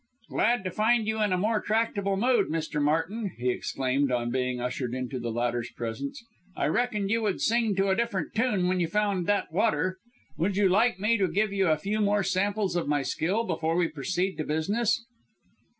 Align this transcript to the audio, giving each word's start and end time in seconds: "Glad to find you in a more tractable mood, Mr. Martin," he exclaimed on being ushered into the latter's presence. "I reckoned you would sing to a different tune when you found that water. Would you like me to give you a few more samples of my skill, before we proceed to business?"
"Glad 0.29 0.63
to 0.63 0.71
find 0.71 1.05
you 1.05 1.21
in 1.21 1.31
a 1.31 1.37
more 1.37 1.61
tractable 1.61 2.17
mood, 2.17 2.47
Mr. 2.47 2.81
Martin," 2.81 3.33
he 3.37 3.49
exclaimed 3.51 4.11
on 4.11 4.31
being 4.31 4.59
ushered 4.59 4.95
into 4.95 5.19
the 5.19 5.29
latter's 5.31 5.69
presence. 5.69 6.23
"I 6.55 6.65
reckoned 6.69 7.11
you 7.11 7.21
would 7.21 7.39
sing 7.39 7.75
to 7.75 7.89
a 7.89 7.95
different 7.95 8.33
tune 8.33 8.67
when 8.67 8.79
you 8.79 8.87
found 8.87 9.27
that 9.27 9.53
water. 9.53 9.99
Would 10.39 10.57
you 10.57 10.67
like 10.67 10.99
me 10.99 11.17
to 11.19 11.27
give 11.27 11.53
you 11.53 11.67
a 11.67 11.77
few 11.77 12.01
more 12.01 12.23
samples 12.23 12.75
of 12.75 12.87
my 12.87 13.03
skill, 13.03 13.43
before 13.43 13.75
we 13.75 13.87
proceed 13.89 14.37
to 14.37 14.43
business?" 14.43 15.05